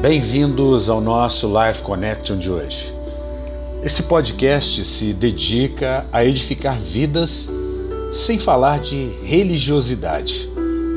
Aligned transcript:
Bem-vindos 0.00 0.88
ao 0.88 1.00
nosso 1.00 1.48
Life 1.48 1.82
Connection 1.82 2.38
de 2.38 2.48
hoje. 2.48 2.94
Esse 3.82 4.04
podcast 4.04 4.84
se 4.84 5.12
dedica 5.12 6.06
a 6.12 6.24
edificar 6.24 6.78
vidas 6.78 7.48
sem 8.12 8.38
falar 8.38 8.78
de 8.78 9.10
religiosidade, 9.24 10.48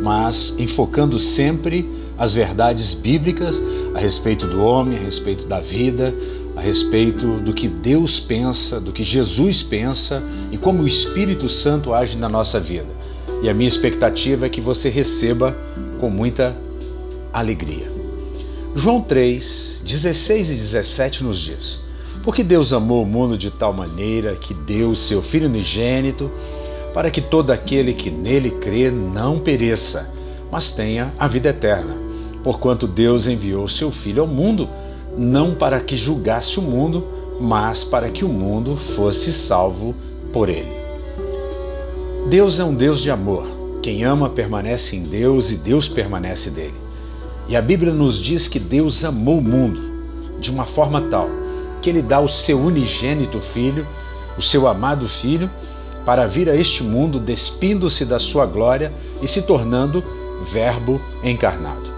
mas 0.04 0.54
enfocando 0.60 1.18
sempre 1.18 1.90
as 2.16 2.32
verdades 2.32 2.94
bíblicas 2.94 3.60
a 3.96 3.98
respeito 3.98 4.46
do 4.46 4.62
homem, 4.62 5.00
a 5.00 5.02
respeito 5.02 5.48
da 5.48 5.60
vida, 5.60 6.14
a 6.56 6.62
respeito 6.62 7.40
do 7.40 7.54
que 7.54 7.68
Deus 7.68 8.20
pensa, 8.20 8.80
do 8.80 8.92
que 8.92 9.04
Jesus 9.04 9.64
pensa 9.64 10.22
e 10.52 10.60
como 10.60 10.84
o 10.84 10.88
Espírito 10.88 11.50
Santo 11.50 11.92
age 11.92 12.16
na 12.20 12.30
nossa 12.30 12.60
vida. 12.60 12.94
E 13.42 13.50
a 13.50 13.54
minha 13.54 13.68
expectativa 13.68 14.46
é 14.46 14.50
que 14.50 14.62
você 14.62 14.90
receba 14.90 15.58
com 16.00 16.08
muita 16.08 16.56
alegria. 17.34 17.91
João 18.74 19.02
3, 19.02 19.82
16 19.86 20.50
e 20.50 20.54
17 20.54 21.24
nos 21.26 21.40
diz: 21.40 21.78
Porque 22.24 22.42
Deus 22.42 22.72
amou 22.72 23.04
o 23.04 23.06
mundo 23.06 23.38
de 23.38 23.52
tal 23.52 23.74
maneira 23.74 24.34
que 24.38 24.54
deu 24.54 24.92
o 24.92 24.96
seu 24.96 25.22
Filho 25.22 25.48
unigênito, 25.48 26.32
para 26.94 27.12
que 27.12 27.20
todo 27.20 27.52
aquele 27.52 27.94
que 27.94 28.10
nele 28.10 28.50
crê 28.50 28.90
não 28.90 29.40
pereça, 29.40 30.10
mas 30.50 30.72
tenha 30.72 31.14
a 31.20 31.28
vida 31.28 31.50
eterna. 31.50 31.98
Porquanto 32.46 32.88
Deus 32.88 33.28
enviou 33.28 33.68
seu 33.68 33.92
Filho 33.92 34.22
ao 34.22 34.28
mundo, 34.28 34.70
não 35.18 35.54
para 35.54 35.82
que 35.82 35.98
julgasse 35.98 36.58
o 36.58 36.62
mundo, 36.62 37.06
mas 37.42 37.84
para 37.84 38.10
que 38.10 38.24
o 38.24 38.30
mundo 38.30 38.78
fosse 38.78 39.34
salvo 39.34 39.94
por 40.32 40.48
ele. 40.48 40.72
Deus 42.30 42.58
é 42.58 42.64
um 42.64 42.74
Deus 42.74 43.02
de 43.02 43.12
amor. 43.12 43.46
Quem 43.84 44.06
ama 44.06 44.30
permanece 44.30 44.96
em 44.96 45.04
Deus 45.04 45.52
e 45.52 45.58
Deus 45.58 45.90
permanece 45.90 46.50
dele. 46.50 46.91
E 47.52 47.56
a 47.58 47.62
Bíblia 47.62 47.92
nos 47.92 48.18
diz 48.18 48.48
que 48.48 48.58
Deus 48.58 49.04
amou 49.04 49.40
o 49.40 49.44
mundo 49.44 49.82
de 50.40 50.50
uma 50.50 50.66
forma 50.66 51.02
tal 51.10 51.30
que 51.82 51.90
ele 51.90 52.02
dá 52.02 52.18
o 52.18 52.28
seu 52.30 52.58
unigênito 52.58 53.42
filho, 53.42 53.86
o 54.38 54.42
seu 54.42 54.70
amado 54.70 55.06
filho, 55.06 55.50
para 56.06 56.26
vir 56.26 56.50
a 56.50 56.56
este 56.56 56.82
mundo 56.82 57.20
despindo-se 57.20 58.06
da 58.06 58.20
sua 58.20 58.46
glória 58.46 58.94
e 59.22 59.28
se 59.28 59.42
tornando 59.42 60.02
Verbo 60.50 61.02
encarnado. 61.22 61.92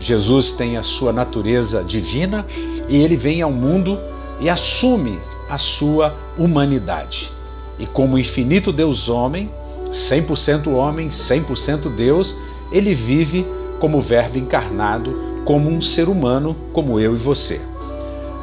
Jesus 0.00 0.50
tem 0.50 0.76
a 0.76 0.82
sua 0.82 1.12
natureza 1.12 1.84
divina 1.84 2.44
e 2.88 2.96
ele 3.00 3.16
vem 3.16 3.40
ao 3.40 3.52
mundo 3.52 3.96
e 4.40 4.50
assume 4.50 5.20
a 5.48 5.58
sua 5.58 6.12
humanidade. 6.36 7.30
E 7.78 7.86
como 7.86 8.18
infinito 8.18 8.72
Deus 8.72 9.08
homem, 9.08 9.48
100% 9.92 10.66
homem, 10.74 11.08
100% 11.08 11.94
Deus, 11.94 12.34
ele 12.72 12.94
vive 12.94 13.46
como 13.80 14.02
Verbo 14.02 14.38
encarnado, 14.38 15.42
como 15.44 15.70
um 15.70 15.80
ser 15.80 16.08
humano, 16.08 16.56
como 16.72 16.98
eu 17.00 17.14
e 17.14 17.18
você. 17.18 17.60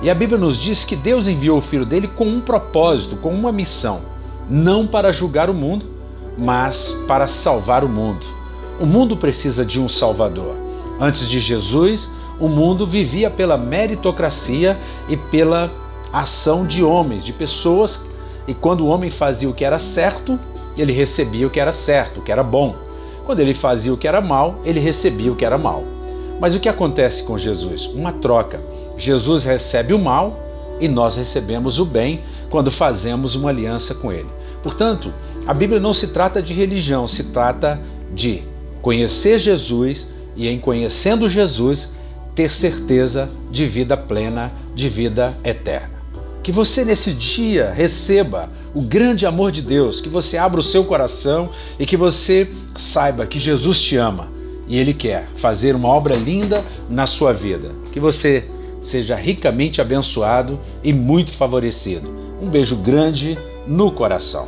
E 0.02 0.10
a 0.10 0.16
Bíblia 0.16 0.38
nos 0.38 0.58
diz 0.58 0.84
que 0.84 0.96
Deus 0.96 1.28
enviou 1.28 1.58
o 1.58 1.62
Filho 1.62 1.86
dele 1.86 2.08
com 2.08 2.26
um 2.26 2.42
propósito, 2.42 3.16
com 3.18 3.30
uma 3.30 3.52
missão, 3.52 4.02
não 4.50 4.86
para 4.86 5.12
julgar 5.12 5.50
o 5.50 5.54
mundo, 5.54 5.86
mas 6.38 6.96
para 7.08 7.28
salvar 7.28 7.84
o 7.84 7.90
mundo. 7.90 8.26
O 8.80 8.86
mundo 8.86 9.16
precisa 9.16 9.66
de 9.66 9.80
um 9.80 9.88
Salvador. 9.88 10.56
Antes 11.00 11.30
de 11.30 11.40
Jesus, 11.40 12.10
o 12.40 12.48
mundo 12.48 12.86
vivia 12.86 13.30
pela 13.30 13.58
meritocracia 13.58 14.78
e 15.08 15.16
pela 15.16 15.72
ação 16.12 16.66
de 16.66 16.84
homens, 16.84 17.24
de 17.24 17.34
pessoas, 17.34 18.02
e 18.48 18.54
quando 18.54 18.82
o 18.82 18.88
homem 18.88 19.10
fazia 19.10 19.50
o 19.50 19.54
que 19.54 19.66
era 19.66 19.80
certo, 19.80 20.40
ele 20.78 20.92
recebia 20.92 21.48
o 21.48 21.50
que 21.50 21.60
era 21.60 21.72
certo, 21.72 22.20
o 22.20 22.24
que 22.24 22.32
era 22.32 22.44
bom. 22.44 22.76
Quando 23.26 23.40
ele 23.40 23.54
fazia 23.54 23.94
o 23.94 23.98
que 23.98 24.08
era 24.08 24.22
mal, 24.22 24.60
ele 24.64 24.80
recebia 24.80 25.32
o 25.32 25.36
que 25.36 25.46
era 25.46 25.58
mal. 25.58 25.84
Mas 26.40 26.54
o 26.54 26.60
que 26.60 26.70
acontece 26.70 27.24
com 27.24 27.38
Jesus? 27.38 27.88
Uma 27.88 28.12
troca. 28.12 28.62
Jesus 28.98 29.46
recebe 29.46 29.94
o 29.94 30.00
mal 30.00 30.40
e 30.80 30.88
nós 30.88 31.16
recebemos 31.16 31.80
o 31.80 31.86
bem 31.86 32.22
quando 32.50 32.70
fazemos 32.70 33.36
uma 33.36 33.50
aliança 33.50 33.96
com 33.96 34.12
ele. 34.12 34.30
Portanto, 34.62 35.14
a 35.48 35.54
Bíblia 35.54 35.80
não 35.80 35.94
se 35.94 36.08
trata 36.08 36.42
de 36.42 36.54
religião, 36.54 37.08
se 37.08 37.26
trata 37.26 37.80
de 38.14 38.44
conhecer 38.82 39.40
Jesus 39.40 40.08
e, 40.36 40.48
em 40.48 40.60
conhecendo 40.60 41.30
Jesus, 41.30 41.92
ter 42.36 42.52
certeza 42.52 43.30
de 43.50 43.66
vida 43.66 43.96
plena, 43.96 44.52
de 44.76 44.90
vida 44.90 45.36
eterna. 45.44 45.95
Que 46.46 46.52
você 46.52 46.86
nesse 46.86 47.12
dia 47.12 47.72
receba 47.72 48.52
o 48.72 48.80
grande 48.80 49.26
amor 49.26 49.52
de 49.52 49.64
Deus, 49.64 50.00
que 50.00 50.08
você 50.08 50.38
abra 50.38 50.60
o 50.60 50.64
seu 50.64 50.84
coração 50.84 51.50
e 51.80 51.88
que 51.88 51.98
você 51.98 52.48
saiba 52.76 53.26
que 53.26 53.40
Jesus 53.40 53.82
te 53.82 53.98
ama 53.98 54.28
e 54.68 54.78
Ele 54.78 54.94
quer 54.94 55.28
fazer 55.34 55.76
uma 55.76 55.90
obra 55.90 56.14
linda 56.16 56.64
na 56.88 57.08
sua 57.08 57.34
vida. 57.34 57.72
Que 57.92 58.00
você 58.00 58.48
seja 58.80 59.16
ricamente 59.16 59.82
abençoado 59.82 60.60
e 60.84 60.94
muito 60.94 61.34
favorecido. 61.34 62.16
Um 62.40 62.48
beijo 62.48 62.76
grande 62.76 63.36
no 63.66 63.92
coração. 63.92 64.48